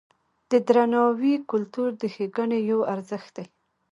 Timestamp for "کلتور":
1.51-1.89